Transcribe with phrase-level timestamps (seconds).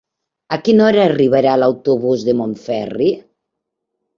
[0.55, 3.13] A quina hora arriba l'autobús de Montferri?